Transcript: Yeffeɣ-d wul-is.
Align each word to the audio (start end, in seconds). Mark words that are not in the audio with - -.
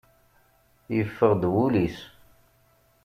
Yeffeɣ-d 0.95 1.43
wul-is. 1.51 1.97